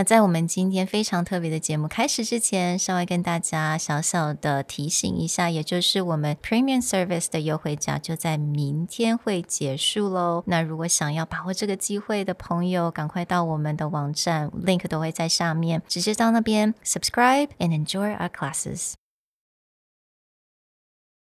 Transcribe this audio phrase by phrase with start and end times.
[0.00, 10.42] 那在我们今天非常特别的节目开始之前，稍微跟大家小小的提醒一下，也就是我们 Premium Service 的优惠价就在明天会结束喽。
[10.46, 18.94] 那如果想要把握这个机会的朋友，赶快到我们的网站，link 都会在下面，直接到那边 subscribe and enjoy our classes。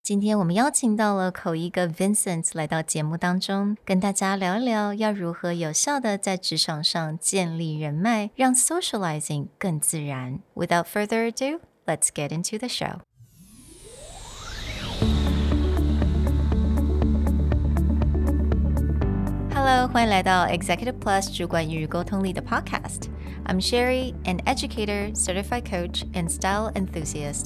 [0.08, 10.40] 今天我们邀请到了口译哥 Vincent 来到节目当中，跟大家聊一聊要如何有效的在职场上建立人脉，让 socializing 更自然。
[10.56, 13.00] Without further ado, let's get into the show.
[19.56, 27.46] Hello，欢迎来到 Executive Plus 主管与沟通力的 Podcast。I'm Sherry, an educator, certified coach, and style enthusiast.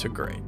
[0.00, 0.40] to great.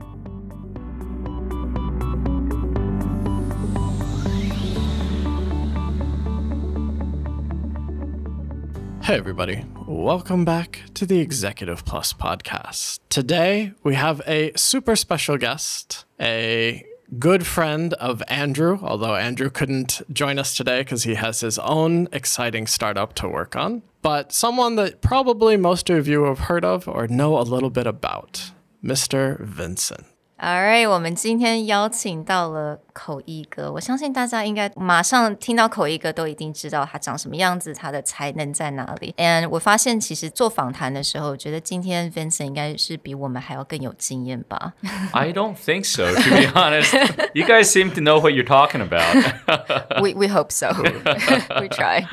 [9.03, 9.67] Hey, everybody.
[9.87, 13.01] Welcome back to the Executive Plus podcast.
[13.11, 16.87] Today, we have a super special guest, a
[17.19, 22.09] good friend of Andrew, although Andrew couldn't join us today because he has his own
[22.11, 26.89] exciting startup to work on, but someone that probably most of you have heard of
[26.89, 28.53] or know a little bit about,
[28.84, 29.38] Mr.
[29.38, 30.06] Vincent.
[30.40, 39.16] Alright，我们今天邀请到了口译哥，我相信大家应该马上听到口译哥都一定知道他长什么样子，他的才能在哪里。
[39.18, 44.74] And 我发现其实做访谈的时候，我觉得今天 Vincent 应该是比我们还要更有经验吧。
[45.12, 46.94] I don't think so, to be honest.
[47.34, 50.00] You guys seem to know what you're talking about.
[50.00, 50.68] We we hope so.
[51.60, 52.06] we try.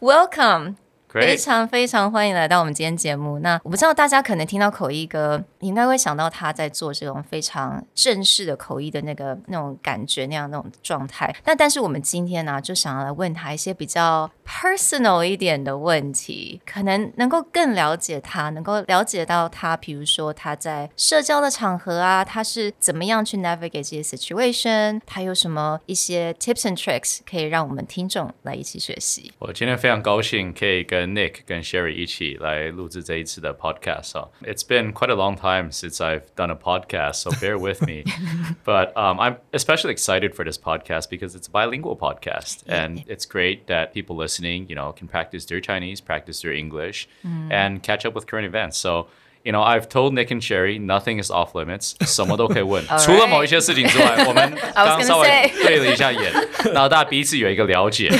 [0.00, 0.76] Welcome.
[1.09, 3.39] 非常非常欢迎来到我们今天节目。
[3.39, 11.35] 那我不知道大家可能听到口译哥，应该会想到他在做这种非常正式的口译的那个那种感觉那样那种状态。
[11.45, 29.32] 那但是我们今天呢、就想要来问他一些比较 personal 一点的问题，可能能够更了解他，能够了解到他，比如说他在社交的场合啊，他是怎么样去 navigate 这些 situation，他有什么一些 tips and tricks 可以让我们听众来一起学习。
[29.38, 34.30] 我今天非常高兴可以跟 Nick 跟 Sherry 一起来录制这一次的 podcast 哦。
[34.42, 38.04] It's been quite a long time since I've done a podcast, so bear with me.
[38.64, 43.26] but um, I'm especially excited for this podcast because it's a bilingual podcast, and it's
[43.26, 47.06] great that people listening, you know, can practice their Chinese, practice their English,
[47.50, 48.78] and catch up with current events.
[48.78, 49.08] So.
[49.46, 54.42] You know, I've told Nick and Sherry nothing is off limits，什么都可以问，除了某一些事情之外，我们
[54.72, 56.32] I was 刚 gonna 稍微 say 对了一下眼，
[56.72, 58.08] 然后大家彼此有一个了解。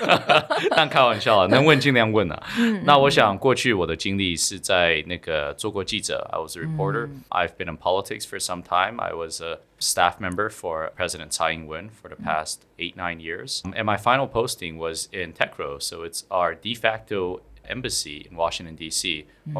[0.74, 2.42] 但开玩笑啊，能问尽量问啊。
[2.84, 7.08] 那我想过去我的经历是在那个做过记者，I was a reporter.
[7.30, 9.00] I've been in politics for some time.
[9.00, 12.24] I was a staff member for President Tsai Ing-wen for the mm.
[12.24, 13.62] past eight nine years.
[13.64, 18.76] And my final posting was in TECRO, so it's our de facto embassy in Washington
[18.76, 19.26] D.C.
[19.48, 19.56] Mm.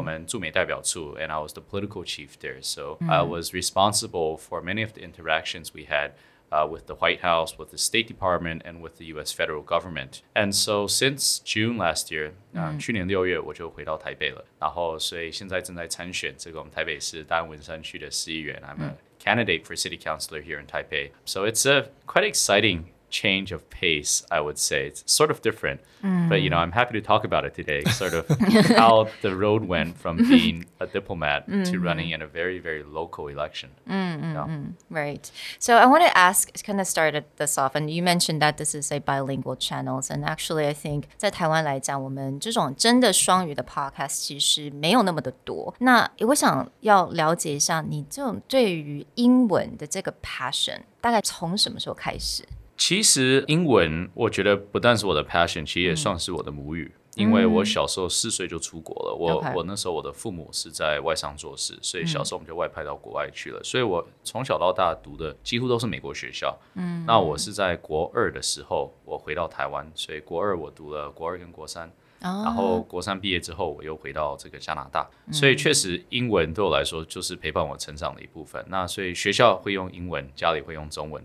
[1.29, 2.61] I was the political chief there.
[2.61, 2.97] So.
[3.01, 3.09] Mm.
[3.09, 6.13] I was responsible for many of the interactions we had
[6.50, 9.32] uh, with the White House, with the State Department, and with the U.S.
[9.32, 10.22] federal government.
[10.34, 18.62] And so since June last year, 啊、去年六月我就回到台北了，然后所以现在正在参选这个我们台北市大安文山区的市议员。
[18.66, 21.10] I'm a candidate for city councilor here in Taipei.
[21.24, 24.86] So it's a quite exciting change of pace, I would say.
[24.86, 27.84] It's sort of different, but you know, I'm happy to talk about it today.
[27.84, 28.26] Sort of
[28.74, 33.28] how the road went from being a diplomat to running in a very, very local
[33.28, 33.68] election.
[33.86, 34.46] Yeah.
[34.88, 35.30] Right.
[35.58, 38.74] So I want to ask, kind of started this off, and you mentioned that this
[38.74, 45.74] is a bilingual channels, and actually I think 在台湾来讲，我们这种真的双语的 podcast 其实没有那么的多。
[45.80, 52.42] 那我想要了解一下你这种对于英文的这个 passion，大概从什么时候开始？
[52.77, 56.91] 其实英文，我觉得不但是我的 passion，其实也算是我的母语。
[57.15, 63.59] 因为我小时候四岁就出国了，我我那时候我的父母是在外商做事，所以小时候我们就外派到国外去了。
[63.63, 66.55] 所以我从小到大读的几乎都是美国学校。
[66.75, 71.91] 嗯，那我是在国二的时候我回到台湾，所以国二我读了国二跟国三。
[72.19, 78.63] 然后国三毕业之后，我又回到这个加拿大，所以确实英文对我来说就是陪伴我成长的一部分。
[78.69, 81.23] 那所以学校会用英文，家里会用中文，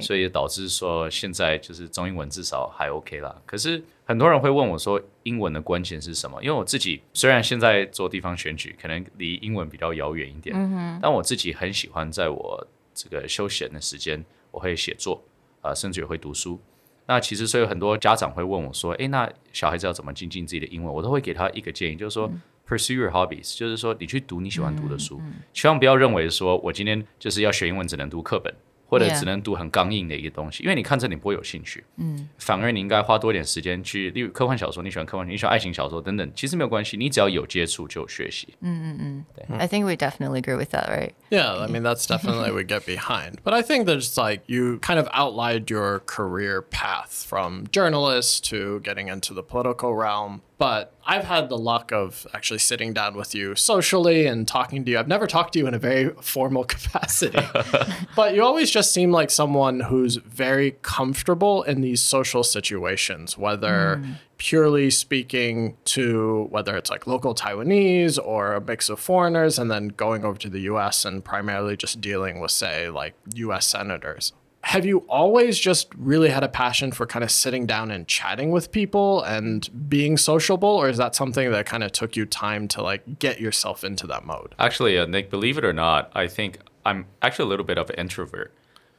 [0.00, 3.34] 所以也导致说现在就是中英文至少还 OK 啦。
[3.46, 6.42] 可是很多人会问我说，英文的关键是什么？
[6.42, 15.22] 因为我自己虽然现在做地方选举，可能离英文比较遥远一点，但我自己很喜欢在我这个休闲的时间，我会写作，
[15.62, 16.60] 啊，甚至也会读书。
[17.06, 20.92] 那其实所以很多家长会问我说，诶，那小孩子要怎么精进自己的英文？
[20.92, 22.30] 我都会给他一个建议，就是说。
[22.66, 25.20] Pursue your hobbies，就是说你去读你喜欢读的书，
[25.52, 28.50] 千万不要认为说我今天就是要学英文只能读课本。
[28.93, 38.55] 或者只能读很刚硬的一个东西，因为你看这你不会有兴趣，嗯，反而你应该花多一点时间去，例如科幻小说，你喜欢科幻，你喜欢爱情小说等等，其实没有关系，你只要有接触就有学习。
[38.61, 41.11] 嗯嗯嗯，I think we definitely agree with that, right?
[41.29, 43.35] Yeah, I mean that's definitely we get behind.
[43.43, 48.79] But I think there's like you kind of outlined your career path from journalist to
[48.79, 50.41] getting into the political realm.
[50.56, 54.90] But I've had the luck of actually sitting down with you socially and talking to
[54.90, 54.98] you.
[54.98, 57.40] I've never talked to you in a very formal capacity,
[58.16, 64.00] but you always just seem like someone who's very comfortable in these social situations, whether
[64.00, 64.14] mm.
[64.38, 69.88] purely speaking to whether it's like local Taiwanese or a mix of foreigners, and then
[69.88, 74.32] going over to the US and primarily just dealing with, say, like US senators
[74.64, 78.50] have you always just really had a passion for kind of sitting down and chatting
[78.50, 82.66] with people and being sociable or is that something that kind of took you time
[82.66, 86.26] to like get yourself into that mode actually uh, nick believe it or not i
[86.26, 88.52] think i'm actually a little bit of an introvert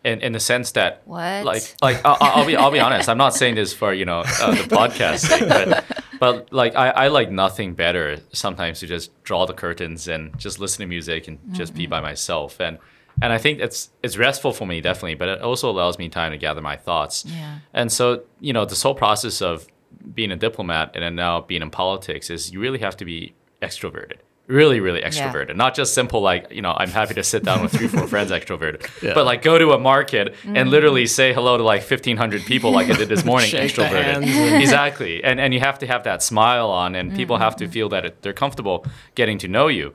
[0.04, 1.44] in, in the sense that what?
[1.44, 4.20] like like I'll, I'll, be I'll be honest I'm not saying this for you know
[4.20, 5.84] uh, the podcast thing, but
[6.20, 10.60] but like I, I like nothing better sometimes to just draw the curtains and just
[10.60, 11.80] listen to music and just mm-hmm.
[11.80, 12.78] be by myself and
[13.22, 16.32] and I think it's it's restful for me definitely, but it also allows me time
[16.32, 17.26] to gather my thoughts.
[17.26, 17.60] Yeah.
[17.74, 19.68] And so you know this whole process of
[20.14, 23.34] being a diplomat and then now being in politics is you really have to be
[23.62, 24.18] extroverted
[24.48, 25.56] really really extroverted yeah.
[25.56, 28.30] not just simple like you know i'm happy to sit down with three four friends
[28.30, 29.14] extroverted yeah.
[29.16, 30.56] but like go to a market mm.
[30.56, 35.24] and literally say hello to like 1500 people like i did this morning extroverted exactly
[35.24, 37.18] and and you have to have that smile on and mm-hmm.
[37.18, 38.86] people have to feel that it, they're comfortable
[39.16, 39.94] getting to know you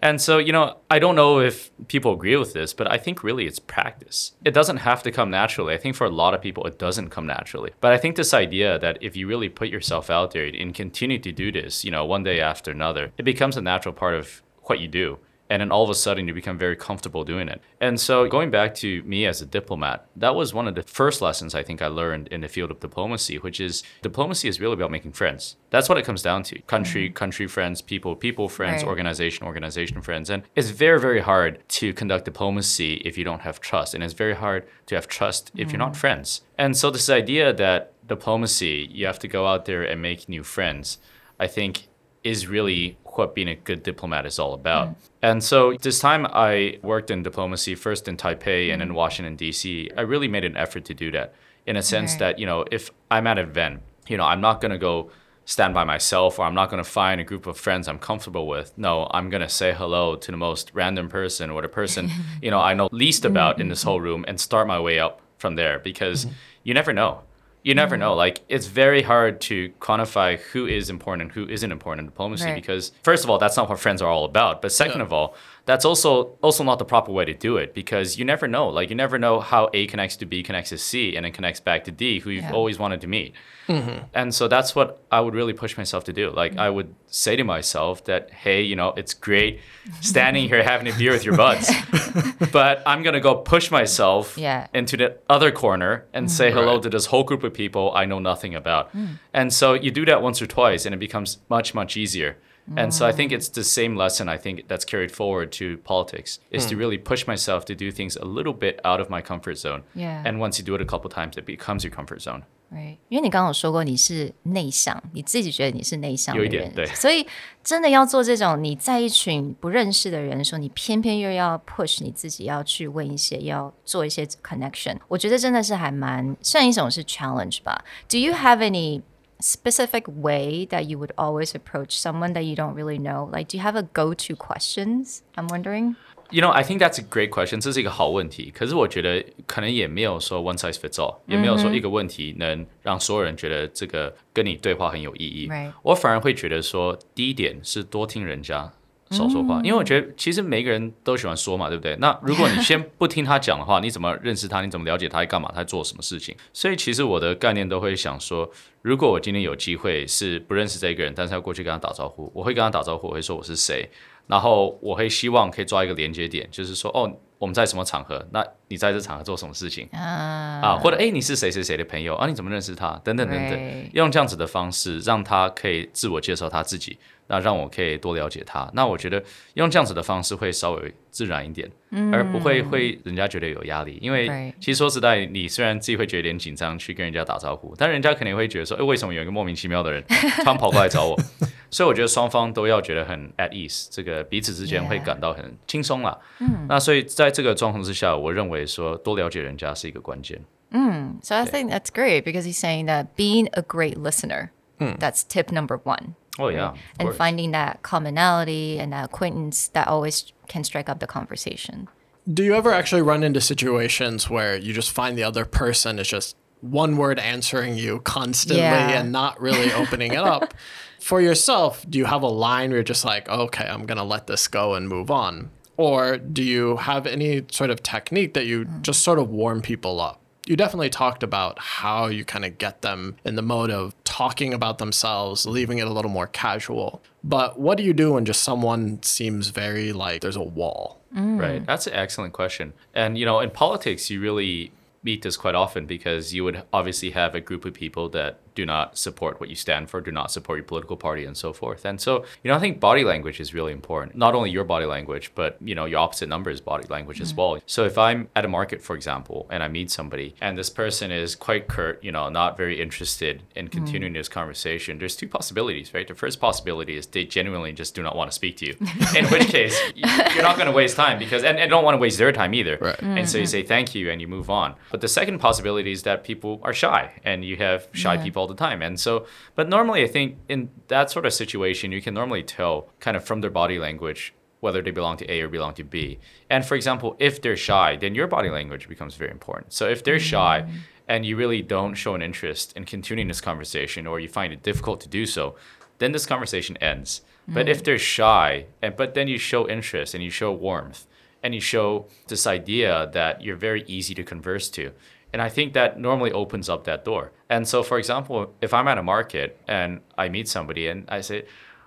[0.00, 3.24] and so, you know, I don't know if people agree with this, but I think
[3.24, 4.32] really it's practice.
[4.44, 5.74] It doesn't have to come naturally.
[5.74, 7.72] I think for a lot of people, it doesn't come naturally.
[7.80, 11.18] But I think this idea that if you really put yourself out there and continue
[11.18, 14.42] to do this, you know, one day after another, it becomes a natural part of
[14.62, 15.18] what you do
[15.50, 17.60] and then all of a sudden you become very comfortable doing it.
[17.80, 21.22] And so going back to me as a diplomat, that was one of the first
[21.22, 24.74] lessons I think I learned in the field of diplomacy, which is diplomacy is really
[24.74, 25.56] about making friends.
[25.70, 26.58] That's what it comes down to.
[26.62, 27.14] Country, mm-hmm.
[27.14, 28.88] country friends, people, people friends, right.
[28.88, 30.30] organization, organization friends.
[30.30, 33.94] And it's very, very hard to conduct diplomacy if you don't have trust.
[33.94, 35.72] And it's very hard to have trust if mm.
[35.72, 35.96] you're not mm.
[35.96, 36.42] friends.
[36.56, 40.42] And so this idea that diplomacy, you have to go out there and make new
[40.42, 40.98] friends,
[41.38, 41.88] I think
[42.24, 44.88] is really what being a good diplomat is all about.
[44.88, 44.94] Mm.
[45.22, 48.94] And so this time I worked in diplomacy first in Taipei and in mm.
[48.94, 49.90] Washington D.C.
[49.96, 51.34] I really made an effort to do that
[51.66, 52.20] in a sense right.
[52.20, 55.10] that you know if I'm at an event, you know I'm not going to go
[55.44, 58.46] stand by myself or I'm not going to find a group of friends I'm comfortable
[58.46, 58.76] with.
[58.76, 62.10] No, I'm going to say hello to the most random person or the person,
[62.42, 65.22] you know, I know least about in this whole room and start my way up
[65.38, 66.34] from there because mm-hmm.
[66.64, 67.22] you never know
[67.68, 68.00] you never mm-hmm.
[68.00, 68.14] know.
[68.14, 72.46] Like it's very hard to quantify who is important and who isn't important in diplomacy
[72.46, 72.54] right.
[72.54, 74.62] because first of all, that's not what friends are all about.
[74.62, 75.04] But second yeah.
[75.04, 75.34] of all,
[75.66, 78.70] that's also also not the proper way to do it because you never know.
[78.70, 81.60] Like you never know how A connects to B connects to C and then connects
[81.60, 82.52] back to D, who you've yeah.
[82.52, 83.34] always wanted to meet.
[83.68, 84.04] Mm-hmm.
[84.14, 86.30] And so that's what I would really push myself to do.
[86.30, 86.60] Like mm-hmm.
[86.60, 89.60] I would say to myself that, hey, you know, it's great
[90.00, 91.70] standing here having a beer with your buds,
[92.52, 94.68] but I'm gonna go push myself yeah.
[94.72, 96.30] into the other corner and mm.
[96.30, 96.82] say hello right.
[96.82, 98.84] to this whole group of people I know nothing about.
[98.96, 99.18] Mm.
[99.34, 102.38] And so you do that once or twice, and it becomes much much easier.
[102.76, 106.38] And so I think it's the same lesson I think that's carried forward to politics
[106.50, 106.68] is mm.
[106.68, 106.80] to hmm.
[106.80, 109.84] really push myself to do things a little bit out of my comfort zone.
[109.94, 110.22] Yeah.
[110.26, 112.44] And once you do it a couple times, it becomes your comfort zone.
[112.70, 117.26] Right，因为你刚刚有说过你是内向，你自己觉得你是内向的人，有一点对，所以
[117.64, 127.82] 真的要做这种你在一群不认识的人的时候，你偏偏又要 push 你自己要去问一些，要做一些 connection，我觉得真的是还蛮算一种是 challenge 吧。
[128.06, 129.00] Do you have any
[129.40, 133.30] specific way that you would always approach someone that you don't really know?
[133.32, 135.20] Like, do you have a go-to questions?
[135.36, 135.94] I'm wondering.
[136.30, 137.60] You know, I think that's a great question.
[137.60, 138.52] 这是一个好问题。
[138.54, 145.50] 可是我觉得可能也没有说 one size fits all，也没有说一个问题能让所有人觉得这个跟你对话很有意义。
[145.82, 148.70] 我反而会觉得说，第一点是多听人家
[149.10, 151.96] 少说话，因为我觉得其实每个人都喜欢说嘛，对不对？
[151.96, 154.60] 那如果你先不听他讲的话， 你怎么认识他？
[154.60, 155.48] 你怎么了解他在干嘛？
[155.54, 156.36] 他在做什么事情？
[156.52, 158.50] 所以其实我的概念都会想说，
[158.82, 163.88] 如果我今天有机会是不认识这个人，但是要过去跟他打招呼，我会跟他打招呼，我会说我是谁，
[164.28, 167.12] 然后我会希望可以抓一个连接点，就是说哦。
[167.38, 168.26] 我们在什么场合？
[168.32, 170.60] 那你在这场合做什么事情啊？
[170.60, 172.26] 啊，或者哎，你是谁谁谁的朋友啊？
[172.26, 173.00] 你怎么认识他？
[173.04, 178.68] 等等等等，用这样子的方式让他可以自我介绍他自己，那让我可以多了解他。
[178.74, 179.22] 那我觉得
[179.54, 181.68] 用这样子的方式会稍微自然一点，
[182.12, 183.98] 而不会会人家觉得有压力。
[184.00, 190.00] 因为其实说实在，你虽然自己会觉得有点紧张去跟人家打招呼，但人家肯定会觉得说，哎，为什么有一个莫名其妙的人
[190.38, 191.20] 突然跑过来找我？
[191.72, 196.16] 所以我觉得双方都要觉得很 at ease，这个彼此之间会感到很轻松啦。
[196.38, 200.40] 嗯，那所以在这个状况之下，我认为说多了解人家是一个关键。
[200.70, 205.76] 嗯，So I think that's great because he's saying that being a great listener, that's tip number
[205.82, 206.14] one.
[206.38, 211.06] Oh yeah, and finding that commonality and that acquaintance that always can strike up the
[211.06, 211.88] conversation.
[212.32, 216.08] Do you ever actually run into situations where you just find the other person is
[216.08, 219.00] just one word answering you constantly yeah.
[219.00, 220.52] and not really opening it up?
[221.00, 224.04] For yourself, do you have a line where you're just like, okay, I'm going to
[224.04, 225.50] let this go and move on?
[225.78, 228.82] Or do you have any sort of technique that you mm.
[228.82, 230.20] just sort of warm people up?
[230.48, 234.54] You definitely talked about how you kind of get them in the mode of talking
[234.54, 237.02] about themselves, leaving it a little more casual.
[237.22, 241.00] But what do you do when just someone seems very like there's a wall?
[241.14, 241.38] Mm.
[241.38, 241.66] Right.
[241.66, 242.72] That's an excellent question.
[242.94, 247.10] And, you know, in politics, you really meet this quite often because you would obviously
[247.10, 250.32] have a group of people that do not support what you stand for, do not
[250.32, 251.84] support your political party, and so forth.
[251.84, 254.16] And so, you know, I think body language is really important.
[254.16, 257.22] Not only your body language, but, you know, your opposite number is body language mm-hmm.
[257.22, 257.58] as well.
[257.66, 261.12] So if I'm at a market, for example, and I meet somebody and this person
[261.12, 263.70] is quite curt, you know, not very interested in mm.
[263.70, 264.18] continuing mm-hmm.
[264.18, 266.08] this conversation, there's two possibilities, right?
[266.08, 268.74] The first possibility is they genuinely just do not want to speak to you,
[269.16, 272.00] in which case you're not going to waste time because, and, and don't want to
[272.00, 272.76] waste their time either.
[272.80, 272.96] Right.
[272.96, 273.18] Mm-hmm.
[273.18, 273.50] And so you mm-hmm.
[273.50, 274.74] say thank you and you move on.
[274.90, 278.22] But the second possibility is that people are shy and you have shy yeah.
[278.24, 278.82] people the time.
[278.82, 282.88] And so, but normally, I think in that sort of situation, you can normally tell
[283.00, 286.18] kind of from their body language whether they belong to A or belong to B.
[286.50, 289.72] And for example, if they're shy, then your body language becomes very important.
[289.72, 290.78] So if they're shy mm.
[291.06, 294.62] and you really don't show an interest in continuing this conversation or you find it
[294.62, 295.54] difficult to do so,
[295.98, 297.22] then this conversation ends.
[297.48, 297.54] Mm.
[297.54, 301.06] But if they're shy and but then you show interest and you show warmth
[301.42, 304.90] and you show this idea that you're very easy to converse to,
[305.31, 307.31] and I think that normally opens up that door.
[307.49, 311.21] And so, for example, if I'm at a market and I meet somebody and I
[311.21, 311.45] say,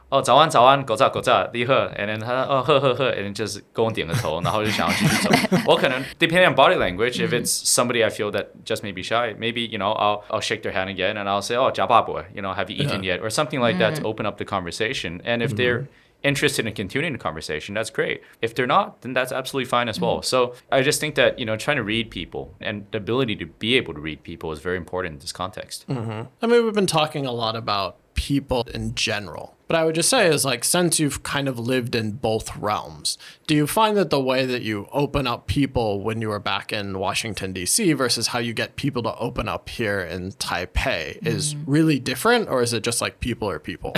[0.09, 5.31] 哦，早安，早安，狗仔，狗仔，你好，and then 他哦，呵呵呵，and then 就是跟我点个头，然后就想要继续走。
[5.67, 9.79] 我可能 depending on body language, if it's somebody I feel that just maybe shy, maybe you
[9.79, 12.71] know I'll I'll shake their hand again and I'll say, oh, 加爸爸, you know, have
[12.71, 15.21] you eaten yet, or something like that to open up the conversation.
[15.25, 15.89] And if they're
[16.24, 18.22] interested in continuing the conversation, that's great.
[18.42, 20.18] If they're not, then that's absolutely fine as well.
[20.18, 20.26] Mm-hmm.
[20.26, 23.46] So I just think that, you know, trying to read people and the ability to
[23.46, 25.88] be able to read people is very important in this context.
[25.88, 26.28] Mm-hmm.
[26.42, 29.56] I mean, we've been talking a lot about people in general.
[29.72, 33.18] But I would just say is like since you've kind of lived in both realms,
[33.48, 36.74] do you find that the way that you open up people when you were back
[36.74, 37.94] in Washington D.C.
[37.94, 41.26] versus how you get people to open up here in Taipei mm.
[41.26, 43.94] is really different, or is it just like people are people?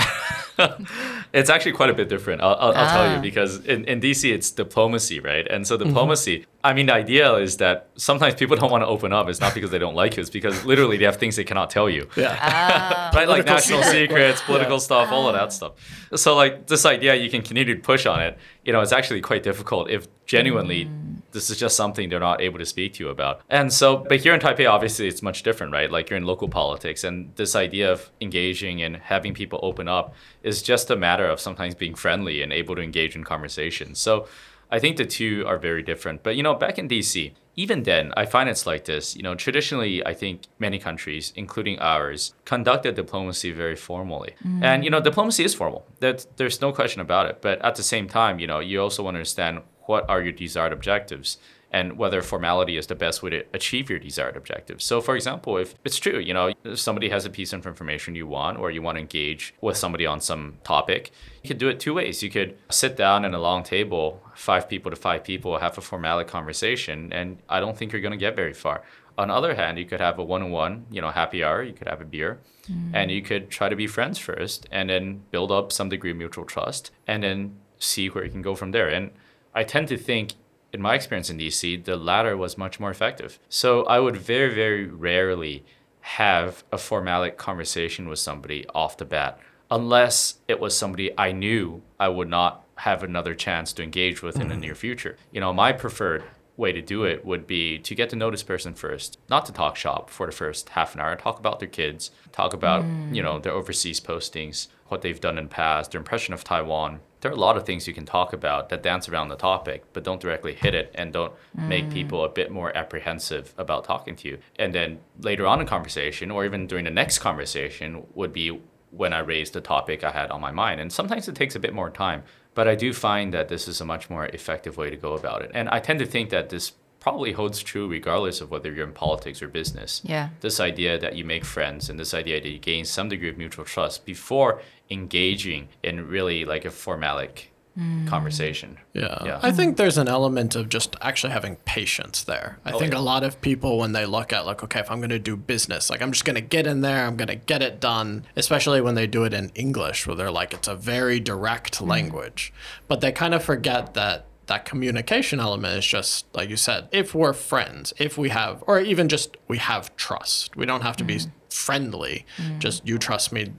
[1.32, 2.40] it's actually quite a bit different.
[2.40, 2.76] I'll, I'll, ah.
[2.76, 3.20] I'll tell you ah.
[3.20, 5.44] because in, in DC it's diplomacy, right?
[5.48, 5.88] And so mm-hmm.
[5.88, 6.38] diplomacy.
[6.38, 6.53] Mm-hmm.
[6.64, 9.28] I mean, the idea is that sometimes people don't want to open up.
[9.28, 10.20] It's not because they don't like you.
[10.20, 12.08] It's because literally they have things they cannot tell you.
[12.16, 12.38] Yeah.
[12.40, 13.10] Ah.
[13.14, 14.78] right, like national secrets, political yeah.
[14.78, 16.20] stuff, all of that stuff stuff.
[16.20, 18.38] So like this idea, you can continue to push on it.
[18.64, 21.16] You know, it's actually quite difficult if genuinely mm.
[21.32, 23.42] this is just something they're not able to speak to you about.
[23.50, 25.90] And so, but here in Taipei, obviously it's much different, right?
[25.90, 30.14] Like you're in local politics, and this idea of engaging and having people open up
[30.42, 33.98] is just a matter of sometimes being friendly and able to engage in conversations.
[33.98, 34.26] So.
[34.74, 36.24] I think the two are very different.
[36.24, 39.14] But you know, back in DC, even then, I find it's like this.
[39.14, 44.34] You know, traditionally, I think many countries, including ours, conducted diplomacy very formally.
[44.44, 44.64] Mm.
[44.64, 45.86] And, you know, diplomacy is formal.
[46.00, 47.38] That, there's no question about it.
[47.40, 50.32] But at the same time, you know, you also want to understand what are your
[50.32, 51.38] desired objectives
[51.74, 54.80] and whether formality is the best way to achieve your desired objective.
[54.80, 58.28] So, for example, if it's true, you know, somebody has a piece of information you
[58.28, 61.10] want, or you want to engage with somebody on some topic,
[61.42, 62.22] you could do it two ways.
[62.22, 65.80] You could sit down at a long table, five people to five people, have a
[65.80, 68.84] formality conversation, and I don't think you're going to get very far.
[69.18, 71.60] On the other hand, you could have a one-on-one, you know, happy hour.
[71.64, 72.38] You could have a beer,
[72.70, 72.90] mm.
[72.94, 76.18] and you could try to be friends first, and then build up some degree of
[76.18, 78.88] mutual trust, and then see where you can go from there.
[78.88, 79.10] And
[79.56, 80.34] I tend to think
[80.74, 83.38] in my experience in DC, the latter was much more effective.
[83.48, 85.64] So I would very, very rarely
[86.00, 89.38] have a formalic conversation with somebody off the bat,
[89.70, 94.40] unless it was somebody I knew I would not have another chance to engage with
[94.40, 95.16] in the near future.
[95.30, 96.24] You know, my preferred
[96.56, 99.52] way to do it would be to get to know this person first, not to
[99.52, 103.22] talk shop for the first half an hour, talk about their kids, talk about, you
[103.22, 107.00] know, their overseas postings, what they've done in the past, their impression of Taiwan.
[107.20, 109.84] There are a lot of things you can talk about that dance around the topic,
[109.94, 111.92] but don't directly hit it and don't make mm.
[111.92, 114.38] people a bit more apprehensive about talking to you.
[114.58, 118.60] And then later on in conversation, or even during the next conversation, would be
[118.90, 120.80] when I raise the topic I had on my mind.
[120.80, 122.22] And sometimes it takes a bit more time,
[122.52, 125.42] but I do find that this is a much more effective way to go about
[125.42, 125.50] it.
[125.54, 126.72] And I tend to think that this
[127.04, 130.00] probably holds true regardless of whether you're in politics or business.
[130.04, 130.30] Yeah.
[130.40, 133.36] This idea that you make friends and this idea that you gain some degree of
[133.36, 138.06] mutual trust before engaging in really like a formalic mm.
[138.08, 138.78] conversation.
[138.94, 139.22] Yeah.
[139.22, 139.38] Yeah.
[139.42, 142.58] I think there's an element of just actually having patience there.
[142.64, 143.00] I oh, think yeah.
[143.00, 145.36] a lot of people, when they look at, like, okay, if I'm going to do
[145.36, 148.24] business, like, I'm just going to get in there, I'm going to get it done,
[148.34, 151.86] especially when they do it in English, where they're like, it's a very direct mm.
[151.86, 152.50] language.
[152.88, 157.14] But they kind of forget that that communication element is just, like you said, if
[157.14, 161.04] we're friends, if we have, or even just we have trust, we don't have to
[161.04, 161.30] be mm.
[161.48, 162.58] friendly, mm.
[162.58, 163.52] just you trust me.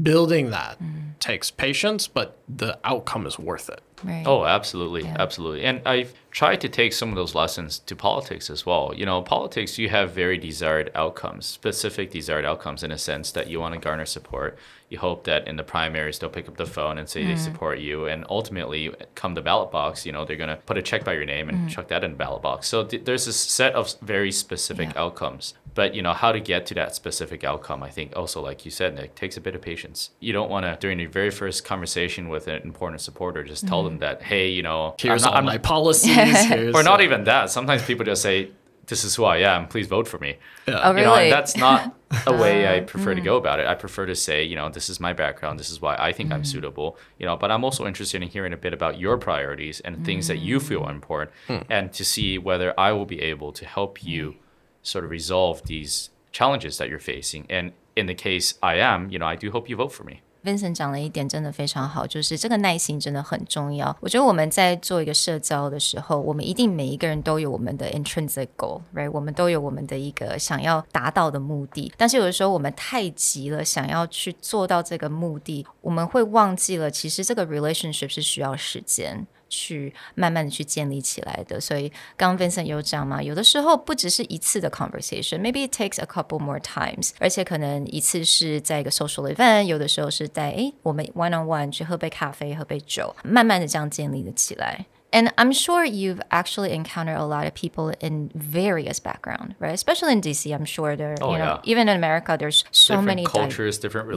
[0.00, 1.18] Building that mm.
[1.18, 3.80] takes patience, but the outcome is worth it.
[4.04, 4.22] Right.
[4.24, 5.16] Oh, absolutely, Yeah.
[5.18, 5.64] absolutely.
[5.64, 8.92] And I've tried to take some of those lessons to politics as well.
[8.96, 13.48] You know, politics, you have very desired outcomes, specific desired outcomes in a sense that
[13.48, 14.56] you want to garner support.
[14.90, 17.38] You hope that in the primaries they'll pick up the phone and say they mm.
[17.38, 20.82] support you, and ultimately, come the ballot box, you know, they're going to put a
[20.82, 21.70] check by your name and mm.
[21.70, 22.66] chuck that in the ballot box.
[22.66, 25.02] So th- there's a set of very specific Yeah.
[25.02, 25.54] outcomes.
[25.74, 27.82] But you know how to get to that specific outcome.
[27.82, 30.10] I think also, like you said, Nick, takes a bit of patience.
[30.18, 33.84] You don't want to during your very first conversation with an important supporter just tell
[33.84, 34.00] them mm-hmm.
[34.00, 36.14] that, hey, you know, Here's I'm not, all I'm my policies.
[36.46, 37.50] here's, or not even that.
[37.50, 38.50] Sometimes people just say,
[38.90, 39.66] "This is who I am.
[39.66, 40.36] Please vote for me."
[40.68, 40.80] Yeah.
[40.82, 43.24] Oh, You know, and that's not a way I uh, prefer to mm.
[43.24, 43.66] go about it.
[43.66, 45.58] I prefer to say, you know, this is my background.
[45.58, 46.46] This is why I think I'm mm.
[46.46, 46.98] suitable.
[47.18, 50.28] You know, but I'm also interested in hearing a bit about your priorities and things
[50.28, 51.58] that you feel are important, hmm.
[51.70, 54.36] and to see whether I will be able to help you
[54.82, 57.46] sort of resolve these challenges that you're facing.
[57.48, 60.22] And in the case I am, you know, I do hope you vote for me.
[60.44, 63.94] Vincent 讲了一点真的非常好，就是这个耐心真的很重要。
[64.00, 69.10] 我觉得我们在做一个社交的时候，我们一定每一个人都有我们的 intrinsic goal，right？
[69.12, 71.92] 我们都有我们的一个想要达到的目的。
[71.96, 79.26] 但是有的时候我们太急了，想要去做到这个目的，我们会忘记了，其实这个 relationship 是需要时间。
[79.50, 94.86] 去慢慢的去建立起来的，所以刚刚 Vincent 有讲嘛，有的时候不只是一次的 conversation，maybe it takes a couple more times，而且可能一次是在一个 social event，有的时候是在诶我们 one on one 去喝杯咖啡、喝杯酒，慢慢的这样建立了起来。
[95.13, 99.73] And I'm sure you've actually encountered a lot of people in various background, right?
[99.73, 101.71] Especially in DC, I'm sure there, Oh, you know, yeah.
[101.71, 104.15] even in America, there's so different many di- cultures, different Yeah.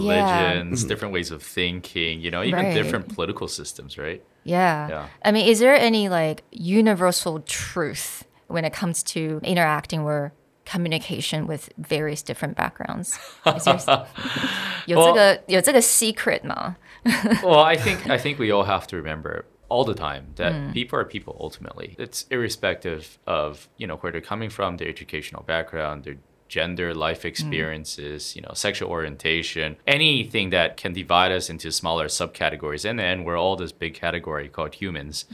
[0.51, 2.75] religions, different ways of thinking, you know, even Right.
[2.75, 4.23] different political systems, right?
[4.43, 4.89] Yeah.
[4.89, 5.05] Yeah.
[5.25, 10.33] I mean, is there any like universal truth when it comes to interacting or
[10.65, 13.19] communication with various different backgrounds?
[13.47, 14.07] Is there,
[14.87, 16.77] 有这个有这个 secret 吗？
[17.45, 20.72] well, I think I think we all have to remember all the time that hmm.
[20.72, 21.96] people are people ultimately.
[21.98, 26.18] It's irrespective of, you know, where they're coming from, their educational background, their
[26.54, 27.32] gender, life mm.
[27.32, 32.86] experiences, you know, sexual orientation, anything that can divide us into smaller subcategories.
[32.88, 35.26] And then we're all this big category called humans.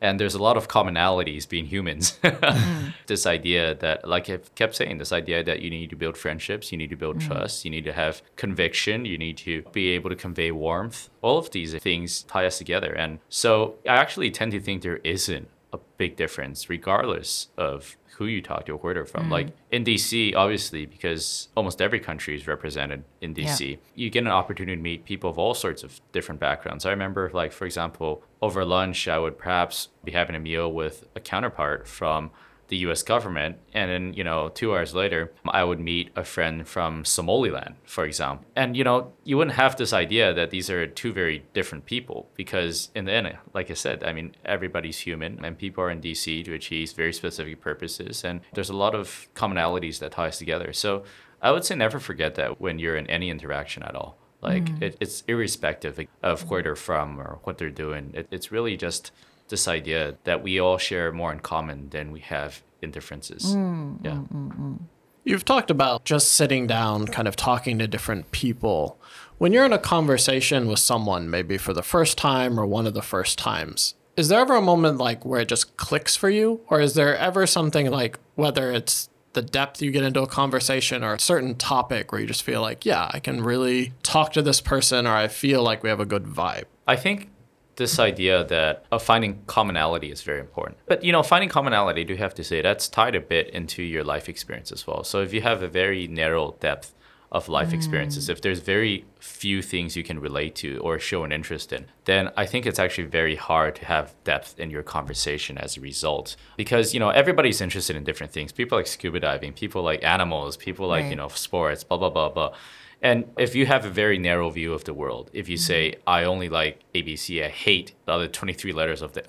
[0.00, 2.18] And there's a lot of commonalities being humans.
[2.52, 2.92] Mm.
[3.06, 6.70] this idea that, like I've kept saying, this idea that you need to build friendships,
[6.72, 7.26] you need to build mm.
[7.26, 11.08] trust, you need to have conviction, you need to be able to convey warmth.
[11.22, 12.92] All of these things tie us together.
[12.92, 18.28] And so I actually tend to think there isn't a big difference, regardless of who
[18.28, 19.26] you talk to or where they're from.
[19.26, 19.30] Mm.
[19.30, 24.28] Like in DC, obviously, because almost every country is represented in DC, you get an
[24.28, 26.86] opportunity to meet people of all sorts of different backgrounds.
[26.86, 31.06] I remember, like, for example, over lunch, I would perhaps be having a meal with
[31.14, 32.30] a counterpart from
[32.72, 33.58] the US government.
[33.74, 38.06] And then, you know, two hours later, I would meet a friend from Somaliland, for
[38.06, 38.46] example.
[38.56, 42.30] And, you know, you wouldn't have this idea that these are two very different people
[42.34, 46.00] because, in the end, like I said, I mean, everybody's human and people are in
[46.00, 48.24] DC to achieve very specific purposes.
[48.24, 50.72] And there's a lot of commonalities that tie us together.
[50.72, 51.04] So
[51.42, 54.16] I would say never forget that when you're in any interaction at all.
[54.40, 54.82] Like, mm.
[54.82, 58.12] it, it's irrespective of where they're from or what they're doing.
[58.14, 59.12] It, it's really just
[59.52, 63.54] this idea that we all share more in common than we have in differences.
[63.54, 64.18] Mm, mm, yeah.
[64.34, 64.78] Mm,
[65.24, 68.98] You've talked about just sitting down, kind of talking to different people.
[69.36, 72.94] When you're in a conversation with someone, maybe for the first time or one of
[72.94, 76.62] the first times, is there ever a moment like where it just clicks for you?
[76.68, 81.04] Or is there ever something like whether it's the depth you get into a conversation
[81.04, 84.42] or a certain topic where you just feel like, yeah, I can really talk to
[84.42, 86.64] this person or I feel like we have a good vibe?
[86.86, 87.30] I think
[87.76, 90.78] this idea that of finding commonality is very important.
[90.86, 94.04] But you know, finding commonality, do have to say that's tied a bit into your
[94.04, 95.04] life experience as well.
[95.04, 96.94] So if you have a very narrow depth
[97.32, 97.74] of life mm.
[97.74, 101.86] experiences, if there's very few things you can relate to or show an interest in,
[102.04, 105.80] then I think it's actually very hard to have depth in your conversation as a
[105.80, 106.36] result.
[106.58, 108.52] Because, you know, everybody's interested in different things.
[108.52, 112.28] People like scuba diving, people like animals, people like, you know, sports, blah, blah, blah,
[112.28, 112.54] blah.
[113.02, 116.22] And if you have a very narrow view of the world, if you say, I
[116.24, 119.24] only like ABC, I hate the other 23 letters of the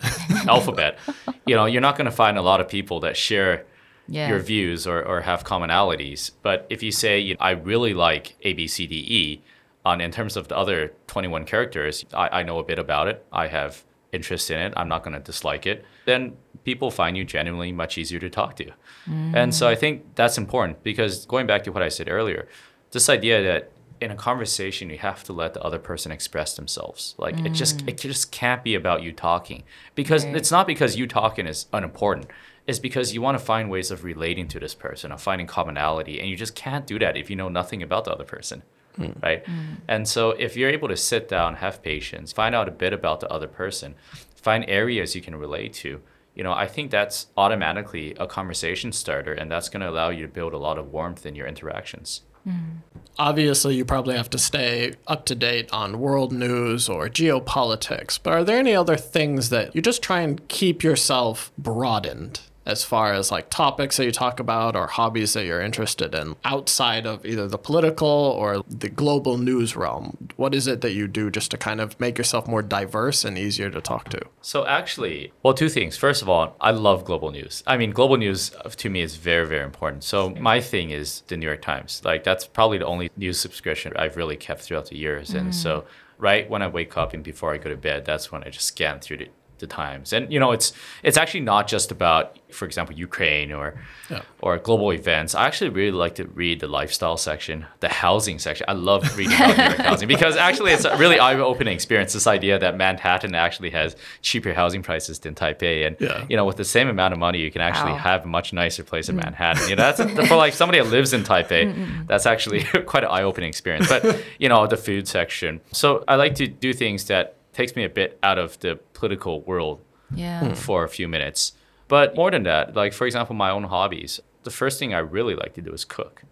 [0.47, 0.99] alphabet,
[1.47, 3.65] you know, you're not going to find a lot of people that share
[4.07, 4.29] Yeah.
[4.29, 6.31] your views or, or have commonalities.
[6.43, 9.41] But if you say, you know, I really like A, B, C, D, E,
[9.85, 13.25] on in terms of the other 21 characters, I, I know a bit about it.
[13.33, 14.73] I have interest in it.
[14.77, 15.83] I'm not going to dislike it.
[16.05, 18.71] Then people find you genuinely much easier to talk to.
[19.07, 22.47] And so I think that's important because going back to what I said earlier,
[22.93, 27.15] this idea that in a conversation you have to let the other person express themselves.
[27.17, 27.89] Like it just mm.
[27.89, 29.63] it just can't be about you talking
[29.95, 30.35] because Right.
[30.35, 32.27] it's not because you talking is unimportant.
[32.65, 36.19] It's because you want to find ways of relating to this person, of finding commonality,
[36.21, 38.63] and you just can't do that if you know nothing about the other person
[38.97, 39.21] mm.
[39.21, 39.45] right?
[39.45, 39.77] Mm.
[39.87, 43.19] And so if you're able to sit down, have patience, find out a bit about
[43.19, 43.95] the other person,
[44.35, 46.01] find areas you can relate to,
[46.35, 50.23] you know, I think that's automatically a conversation starter and that's going to allow you
[50.23, 52.21] to build a lot of warmth in your interactions.
[52.47, 52.77] Mm.
[53.19, 58.33] Obviously, you probably have to stay up to date on world news or geopolitics, but
[58.33, 63.13] are there any other things that you just try and keep yourself broadened as far
[63.13, 67.25] as like topics that you talk about or hobbies that you're interested in outside of
[67.25, 70.29] either the political or the global news realm?
[70.35, 73.37] What is it that you do just to kind of make yourself more diverse and
[73.37, 74.21] easier to talk to?
[74.41, 75.97] So actually, well, two things.
[75.97, 77.63] First of all, I love global news.
[77.67, 80.03] I mean, global news uh, to me is very, very important.
[80.03, 82.01] So my thing is the New York Times.
[82.03, 85.33] Like that's probably the only news subscription I've really kept throughout the years.
[85.33, 85.85] And so
[86.17, 88.67] right when I wake up and before I go to bed, that's when I just
[88.67, 90.13] scan through the, the Times.
[90.13, 93.75] And you know, it's it's actually not just about, for example, Ukraine or
[94.09, 94.21] Yeah.
[94.41, 95.33] or global events.
[95.35, 98.65] I actually really like to read the lifestyle section, the housing section.
[98.67, 102.11] I love reading about New York housing because actually it's a really eye-opening experience.
[102.13, 106.25] This idea that Manhattan actually has cheaper housing prices than Taipei, and Yeah.
[106.29, 107.97] you know, with the same amount of money, you can actually Wow.
[108.09, 109.23] have a much nicer place in mm.
[109.23, 109.69] Manhattan.
[109.69, 111.63] You know, that's for like somebody that lives in Taipei.
[111.65, 113.87] Mm, mm, that's actually quite an eye-opening experience.
[113.87, 114.01] But
[114.39, 115.61] you know, the food section.
[115.71, 119.41] So I like to do things that takes me a bit out of the political
[119.41, 119.81] world
[120.13, 120.39] Yeah.
[120.47, 120.53] Hmm.
[120.53, 121.53] for a few minutes.
[121.87, 125.35] But more than that, like for example, my own hobbies, the first thing I really
[125.35, 126.23] like to do is cook.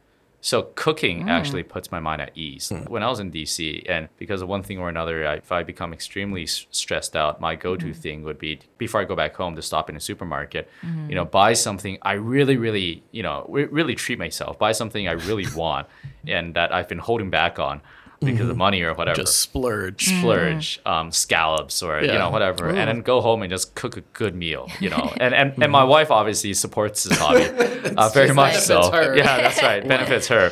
[0.43, 1.29] So cooking hmm.
[1.29, 2.69] actually puts my mind at ease.
[2.69, 2.91] Hmm.
[2.91, 5.61] When I was in DC, and because of one thing or another, I, if I
[5.61, 9.55] become extremely s- stressed out, my go-to thing would be before I go back home
[9.55, 11.09] to stop in a supermarket, mm-hmm.
[11.09, 15.07] you know, buy something I really, really, you know, re- really treat myself, buy something
[15.07, 15.87] I really want,
[16.25, 17.81] and that I've been holding back on
[18.23, 18.57] because of mm-hmm.
[18.57, 20.05] money or whatever Just splurge.
[20.05, 24.01] splurge, um, scallops or you know whatever, and then go home and just cook a
[24.13, 24.69] good meal.
[24.79, 25.89] You know, and and, and my mm-hmm.
[25.89, 27.45] wife obviously supports this hobby
[27.97, 28.91] uh, very much so.
[28.91, 29.15] her.
[29.21, 30.51] Yeah, that's right, benefits her.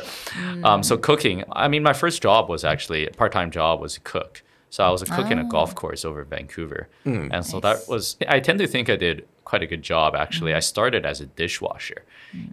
[0.64, 1.44] Um, so cooking.
[1.52, 4.42] I mean, my first job was actually a part-time job was to cook.
[4.68, 7.28] So I was a cook in a golf course over in Vancouver, mm.
[7.32, 8.16] and so that was.
[8.28, 10.54] I tend to think I did quite a good job actually.
[10.54, 12.04] I started as a dishwasher,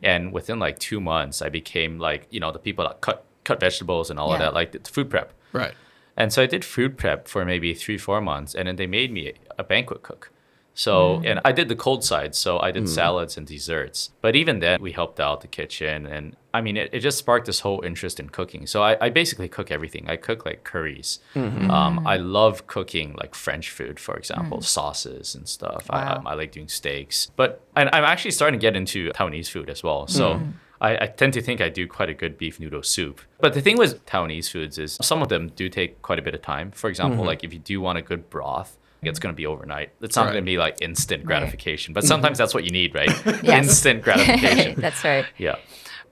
[0.01, 3.59] and within like two months, I became like you know the people that cut cut
[3.59, 5.33] vegetables and all of that, like the food prep.
[5.53, 5.73] Right.
[6.17, 9.11] And so I did food prep for maybe three, four months, and then they made
[9.11, 10.31] me a banquet cook.
[10.73, 11.29] So, mm.
[11.29, 12.87] and I did the cold side, so I did mm.
[12.87, 14.11] salads and desserts.
[14.21, 17.47] But even then, we helped out the kitchen, and I mean, it, it just sparked
[17.47, 18.67] this whole interest in cooking.
[18.67, 20.07] So I, I basically cook everything.
[20.07, 21.19] I cook like curries.
[21.33, 21.71] Mm-hmm.
[21.71, 24.63] Um, I love cooking like French food, for example, mm.
[24.63, 25.85] sauces and stuff.
[25.89, 26.23] I, Wow.
[26.25, 27.31] I, I like doing steaks.
[27.35, 30.05] But and I'm actually starting to get into Taiwanese food as well.
[30.07, 30.41] So.
[30.79, 33.21] I, I tend to think I do quite a good beef noodle soup.
[33.39, 36.33] But the thing with Taiwanese foods is some of them do take quite a bit
[36.35, 36.71] of time.
[36.71, 37.27] For example, mm-hmm.
[37.27, 39.91] like if you do want a good broth, it's going to be overnight.
[40.01, 40.33] It's not Right.
[40.33, 41.93] going to be like instant gratification.
[41.93, 43.09] But sometimes that's what you need, right?
[43.43, 44.79] Instant gratification.
[44.79, 45.25] That's right.
[45.37, 45.55] Yeah.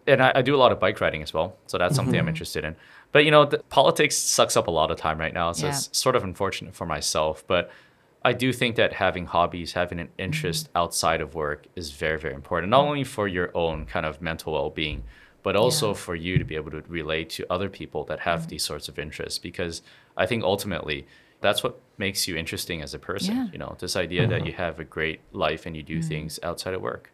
[0.08, 1.58] And I, I do a lot of bike riding as well.
[1.67, 2.30] So that's something I'm mm-hmm.
[2.30, 2.75] interested in.
[3.12, 5.51] But, you know, the, politics sucks up a lot of time right now.
[5.51, 5.73] So Yeah.
[5.73, 7.43] it's sort of unfortunate for myself.
[7.47, 7.71] But
[8.25, 10.77] I do think that having hobbies, having an interest mm-hmm.
[10.79, 14.53] outside of work is very, very important, not only for your own kind of mental
[14.53, 15.03] well being,
[15.43, 15.93] but also Yeah.
[16.05, 18.97] for you to be able to relate to other people that have these sorts of
[18.97, 19.38] interests.
[19.38, 19.83] Because
[20.17, 21.05] I think ultimately,
[21.39, 23.35] that's what makes you interesting as a person.
[23.35, 23.47] Yeah.
[23.51, 24.45] You know, this idea that uh-huh.
[24.47, 26.07] you have a great life and you do mm-hmm.
[26.07, 27.11] things outside of work.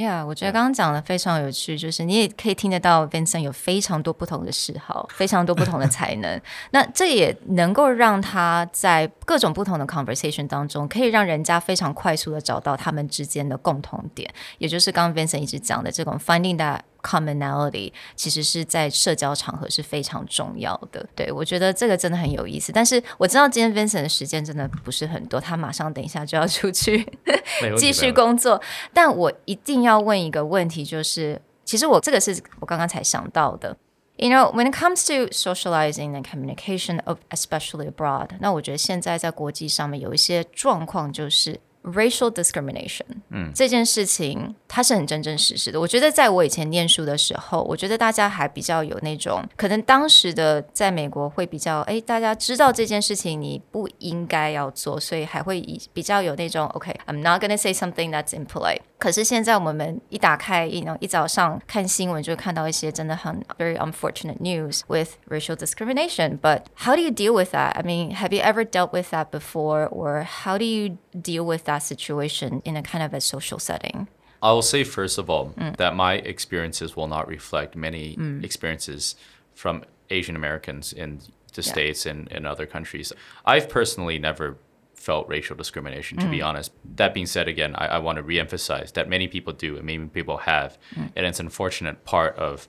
[0.00, 6.40] Yeah，我觉得刚刚讲的非常有趣，就是你也可以听得到 Vincent 有非常多不同的嗜好，非常多不同的才能。
[6.72, 21.06] 那这也能够让他在各种不同的 conversation 当中，可以让人家非常快速的找到他们之间的共同点，也就是刚刚 Vincent 一直讲的这种 finding that commonality，其实是在社交场合是非常重要的。
[21.14, 22.72] 对我觉得这个真的很有意思。
[22.72, 27.06] 但是我知道今天 Vincent 的时间真的不是很多，他马上等一下就要出去
[27.78, 28.60] 继续工作。
[28.92, 33.76] 但我一定要问一个问题，就是其实我这个是我刚刚才想到的。
[34.16, 41.60] You know, when it comes to socializing and communication, of especially abroad，那我觉得现在在国际上面有一些状况就是。
[41.82, 45.80] Racial discrimination，嗯，这件事情它是很真真实实的。
[45.80, 58.80] 我觉得在我以前念书的时候，我觉得大家还比较有那种，可能当时的在美国会比较，哎，大家知道这件事情你不应该要做，所以还会以比较有那种，OK，I'm not gonna say something that's impolite。
[58.99, 66.39] 可是现在我们一打开，一一早上看新闻就会看到一些真的很 very unfortunate news with racial discrimination.
[66.39, 67.73] But how do you deal with that?
[67.75, 71.65] I mean, have you ever dealt with that before, or how do you deal with
[71.65, 74.07] that situation in a kind of a social setting?
[74.41, 75.75] I will say first of all mm.
[75.77, 78.43] that my experiences will not reflect many mm.
[78.43, 79.15] experiences
[79.53, 81.19] from Asian Americans in
[81.53, 81.71] the yeah.
[81.71, 83.13] States and in other countries.
[83.45, 84.57] I've personally never
[85.00, 86.30] felt racial discrimination, to mm.
[86.30, 86.72] be honest.
[86.96, 90.06] That being said, again, I, I want to reemphasize that many people do and many
[90.06, 90.78] people have.
[90.94, 91.12] Mm.
[91.16, 92.68] And it's an unfortunate part of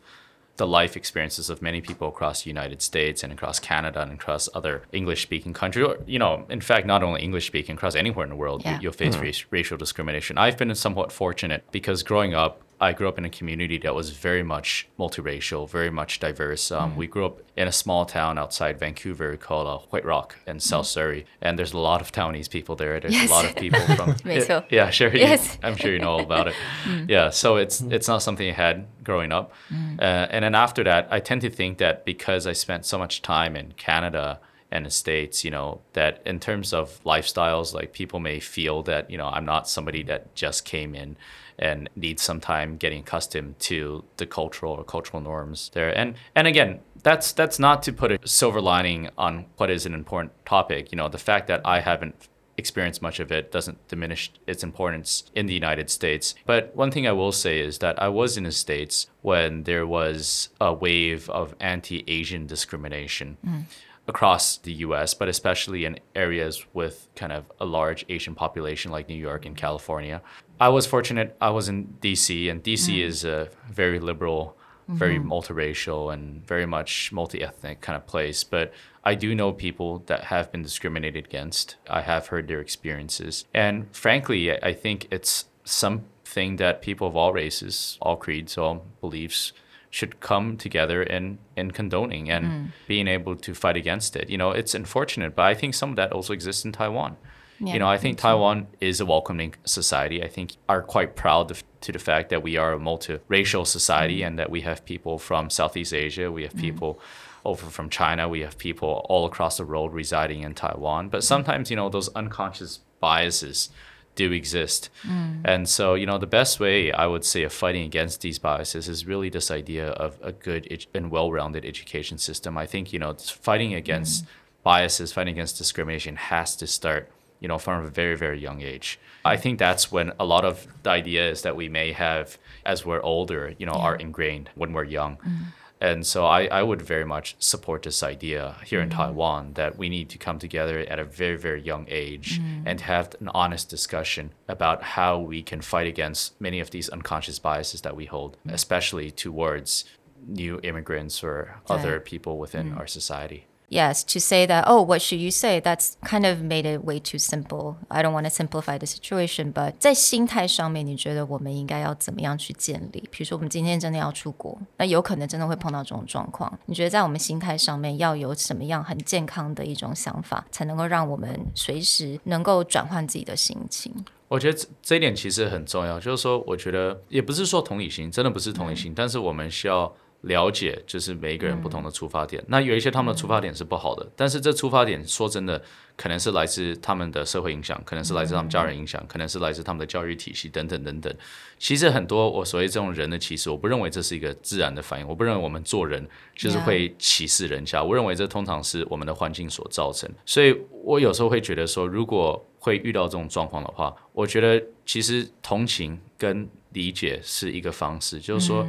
[0.57, 4.47] the life experiences of many people across the United States and across Canada and across
[4.53, 5.85] other English speaking countries.
[5.85, 8.79] Or, you know, in fact, not only English speaking, across anywhere in the world, yeah.
[8.79, 9.23] you, will face mm-hmm.
[9.23, 10.37] race, racial discrimination.
[10.37, 14.09] I've been somewhat fortunate because growing up, I grew up in a community that was
[14.09, 16.71] very much multiracial, very much diverse.
[16.71, 16.95] Um, mm.
[16.95, 20.61] We grew up in a small town outside Vancouver called uh, White Rock in mm.
[20.61, 22.99] South Surrey, and there's a lot of Taiwanese people there.
[22.99, 23.29] There's yes.
[23.29, 25.15] a lot of people from it, yeah, sure.
[25.15, 25.53] Yes.
[25.53, 26.55] You, I'm sure you know all about it.
[26.83, 27.07] mm.
[27.07, 29.99] Yeah, so it's it's not something I had growing up, mm.
[29.99, 33.21] uh, and then after that, I tend to think that because I spent so much
[33.21, 34.39] time in Canada
[34.71, 39.11] and the states you know that in terms of lifestyles like people may feel that
[39.11, 41.17] you know i'm not somebody that just came in
[41.61, 45.95] and needs some time getting accustomed to the cultural or cultural norms there.
[45.97, 49.93] And and again, that's that's not to put a silver lining on what is an
[49.93, 50.91] important topic.
[50.91, 55.23] You know, the fact that I haven't experienced much of it doesn't diminish its importance
[55.33, 56.35] in the United States.
[56.45, 59.87] But one thing I will say is that I was in the States when there
[59.87, 63.37] was a wave of anti Asian discrimination.
[63.45, 63.65] Mm
[64.07, 69.07] across the US, but especially in areas with kind of a large Asian population like
[69.07, 70.21] New York and California.
[70.59, 73.03] I was fortunate, I was in DC, and DC mm.
[73.03, 75.31] is a very liberal, very mm-hmm.
[75.31, 78.43] multiracial, and very much multi ethnic kind of place.
[78.43, 81.77] But I do know people that have been discriminated against.
[81.89, 83.45] I have heard their experiences.
[83.53, 89.53] And frankly, I think it's something that people of all races, all creeds, all beliefs,
[89.91, 92.71] should come together in in condoning and mm.
[92.87, 94.29] being able to fight against it.
[94.29, 97.17] You know, it's unfortunate, but I think some of that also exists in Taiwan.
[97.59, 100.23] Yeah, you know, I think Taiwan is a welcoming society.
[100.23, 104.21] I think are quite proud of, to the fact that we are a multiracial society
[104.21, 104.27] mm.
[104.27, 106.61] and that we have people from Southeast Asia, we have mm.
[106.61, 106.99] people
[107.43, 111.09] over from China, we have people all across the world residing in Taiwan.
[111.09, 113.69] But sometimes, you know, those unconscious biases
[114.15, 114.89] do exist.
[115.03, 115.41] Mm.
[115.45, 118.87] And so, you know, the best way I would say of fighting against these biases
[118.87, 122.57] is really this idea of a good and well rounded education system.
[122.57, 124.27] I think, you know, fighting against mm.
[124.63, 128.99] biases, fighting against discrimination has to start, you know, from a very, very young age.
[129.23, 133.01] I think that's when a lot of the ideas that we may have as we're
[133.01, 133.81] older, you know, yeah.
[133.81, 135.17] are ingrained when we're young.
[135.17, 135.45] Mm.
[135.81, 138.91] And so I, I would very much support this idea here mm-hmm.
[138.91, 142.67] in Taiwan that we need to come together at a very, very young age mm-hmm.
[142.67, 147.39] and have an honest discussion about how we can fight against many of these unconscious
[147.39, 148.51] biases that we hold, mm-hmm.
[148.51, 149.85] especially towards
[150.27, 152.77] new immigrants or other people within mm-hmm.
[152.77, 155.59] our society yes, to say that, oh, what should you say?
[155.59, 157.77] That's kind of made it way too simple.
[157.87, 163.01] I don't want to simplify the situation, but 在心态上面，你觉得我们应该要怎么样去建立？
[163.09, 166.59] 比如说，我们今天真的要出国，那有可能真的会碰到这种状况。
[166.65, 173.93] 你觉得在我们心态上面要有什么样很健康的一种想法，才能够让我们随时能够转换自己的心情？
[174.27, 179.93] 我觉得这一点其实很重要，就是说，我觉得也不是说同理心，真的不是同理心，但是我们需要。
[180.21, 185.59] 了解就是每一个人不同的出发点，那有一些他们的出发点是不好的，但是这出发点说真的，
[185.95, 191.11] 可能是来自他们的社会影响，可能是来自他们家人影响，可能是来自他们的教育体系等等等等。
[191.57, 200.07] 其实很多我所谓这种人的歧视，我不认为这是一个自然的反应，我不认为我们做人就是会歧视人家，我认为这通常是我们的环境所造成。
[200.23, 208.67] 所以我有时候会觉得说，如果会遇到这种状况的话，我觉得其实同情跟理解是一个方式，就是说，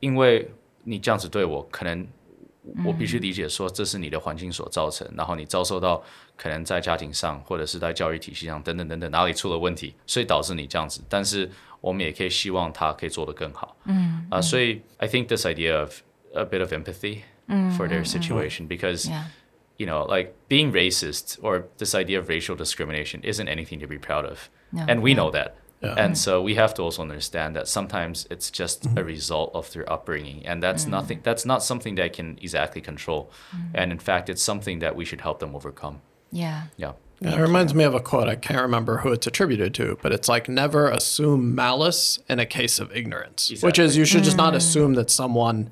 [0.00, 0.46] 因为。
[0.83, 2.07] 你这样子对我，可能
[2.85, 6.03] 我必须理解说这是你的环境所造成，然后你遭受到
[6.35, 11.01] 可能在家庭上或者是在教育体系上等等等等哪里出了问题，所以导致你这样子。
[11.07, 11.49] 但是
[11.81, 13.75] 我们也可以希望他可以做得更好。
[13.85, 16.01] 嗯啊，所以 I think this idea of
[16.33, 17.19] a bit of empathy
[17.77, 19.09] for their situation because.
[19.09, 19.23] Yeah.
[19.79, 23.99] You know, like being racist or this idea of racial discrimination isn't anything to be
[23.99, 24.49] proud of.
[24.71, 25.17] No, and we yeah.
[25.17, 25.53] know that.
[25.82, 26.16] And mm.
[26.16, 29.06] so we have to also understand that sometimes it's just a mm-hmm.
[29.06, 30.90] result of their upbringing, and that's mm.
[30.90, 31.20] nothing.
[31.22, 33.70] That's not something that I can exactly control, mm.
[33.74, 36.00] and in fact, it's something that we should help them overcome.
[36.30, 36.64] Yeah.
[36.76, 36.92] Yeah.
[37.20, 38.28] Yeah, it reminds me of a quote.
[38.28, 42.46] I can't remember who it's attributed to, but it's like never assume malice in a
[42.46, 45.70] case of ignorance, which is you should just not assume that someone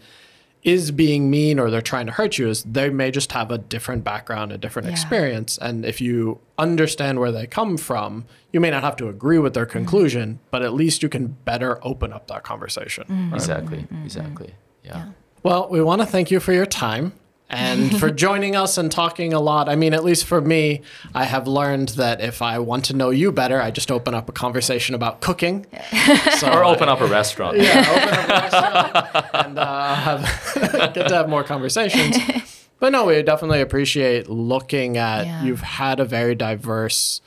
[0.62, 2.49] is being mean or they're trying to hurt you.
[2.49, 4.92] Is they may just have a different background, a different Yeah.
[4.92, 9.38] experience, and if you understand where they come from, you may not have to agree
[9.38, 9.79] with their mm-hmm.
[9.79, 13.05] conclusion, but at least you can better open up that conversation.
[13.09, 13.35] right?
[13.35, 13.79] Exactly.
[13.79, 14.05] Mm-hmm.
[14.05, 14.55] Exactly.
[14.85, 15.11] Yeah.
[15.42, 17.12] Well, we want to thank you for your time
[17.51, 19.69] and for joining us and talking a lot.
[19.69, 20.83] I mean, at least for me,
[21.15, 24.29] I have learned that if I want to know you better, I just open up
[24.29, 25.67] a conversation about cooking.
[26.39, 27.57] So Or open up a restaurant.
[27.59, 28.33] yeah, open up a
[29.13, 32.17] restaurant and uh, have get to have more conversations.
[32.79, 35.27] But no, we definitely appreciate looking at.
[35.27, 35.45] Yeah.
[35.45, 37.21] You've had a very diverse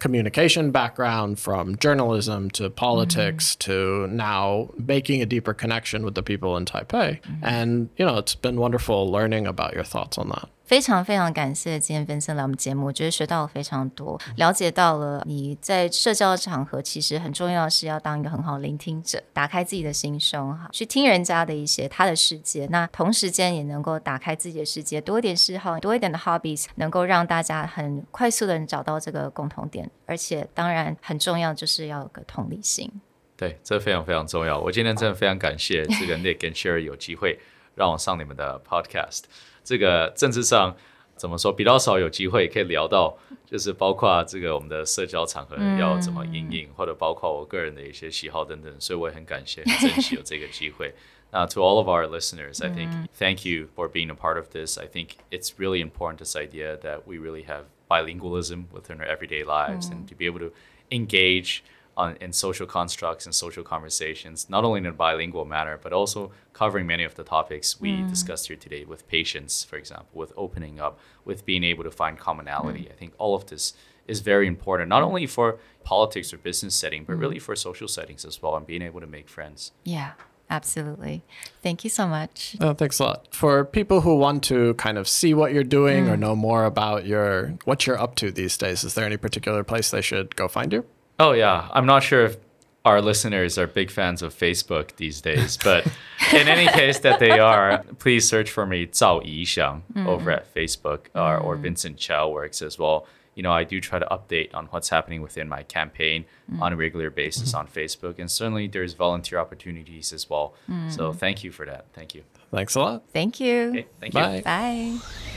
[0.00, 3.70] communication background from journalism to politics mm-hmm.
[3.70, 7.20] to now making a deeper connection with the people in Taipei.
[7.20, 7.44] Mm-hmm.
[7.44, 10.48] And, you know, it's been wonderful learning about your thoughts on that.
[10.70, 32.88] 非常非常感谢今天 Vincent 来我们节目，我觉得学到了非常多，了解到了你在社交场合其实很重要的是要当一个很好的聆听者，打开自己的心胸哈，去听人家的一些他的世界，那同时间也能够打开自己的世界，多一点嗜好，多一点的 hobbies，能够让大家很快速的找到这个共同点，而且当然很重要就是要有个同理心。
[33.36, 34.56] 对，这非常非常重要。
[34.56, 37.40] 我今天真的非常感谢这个 Nick 跟 Sherry 有机会
[37.79, 39.23] 让我上你们的 podcast。
[39.63, 40.75] 这个政治上
[41.15, 50.93] 怎么说比较少有机会可以聊到，就是包括这个我们的社交场合要怎么应应，或者包括我个人的一些喜好等等，所以我也很感谢、很珍惜有这个机会。
[51.31, 54.77] Now, to all of our listeners, I think thank you for being a part of this.
[54.77, 59.43] I think it's really important this idea that we really have bilingualism within our everyday
[59.43, 60.53] lives and to be able to
[60.91, 61.63] engage
[61.96, 66.32] on in social constructs and social conversations, not only in a bilingual manner, but also
[66.52, 68.08] covering many of the topics we mm.
[68.08, 72.18] discussed here today with patience, for example, with opening up, with being able to find
[72.18, 72.84] commonality.
[72.84, 72.92] Mm.
[72.92, 73.74] I think all of this
[74.06, 77.20] is very important, not only for politics or business setting, but mm.
[77.20, 79.72] really for social settings as well, and being able to make friends.
[79.84, 80.12] Yeah,
[80.48, 81.22] absolutely.
[81.62, 82.56] Thank you so much.
[82.60, 83.34] Oh, thanks a lot.
[83.34, 87.06] For people who want to kind of see what you're doing or know more about
[87.06, 90.48] your what you're up to these days, is there any particular place they should go
[90.48, 90.84] find you?
[91.20, 92.38] Oh yeah, I'm not sure if
[92.86, 95.86] our listeners are big fans of Facebook these days, but
[96.32, 100.08] in any case that they are, please search for me Zhao Yixiang mm-hmm.
[100.08, 103.06] over at Facebook uh, or, or Vincent Chao works as well.
[103.34, 106.60] You know, I do try to update on what's happening within my campaign mm.
[106.60, 110.54] on a regular basis on Facebook, and certainly there's volunteer opportunities as well.
[110.88, 111.16] So mm.
[111.16, 111.86] thank you for that.
[111.92, 112.24] Thank you.
[112.50, 113.02] Thanks a lot.
[113.12, 113.68] Thank you.
[113.68, 114.20] Okay, thank you.
[114.20, 114.42] Bye.
[114.44, 115.36] Bye.